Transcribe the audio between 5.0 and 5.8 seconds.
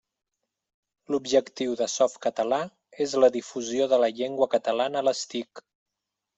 a les TIC.